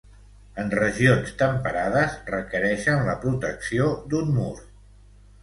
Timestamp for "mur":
4.41-4.51